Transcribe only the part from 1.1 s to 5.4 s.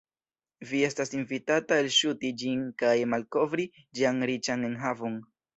invitata elŝuti ĝin kaj malkovri ĝian riĉan enhavon.